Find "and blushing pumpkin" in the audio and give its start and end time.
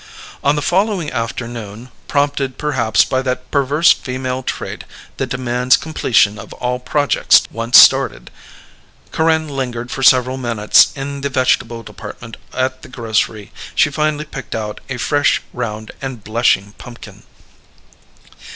16.01-17.21